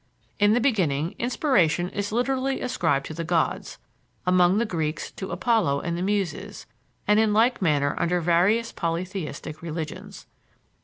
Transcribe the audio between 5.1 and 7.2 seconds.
to Apollo and the Muses, and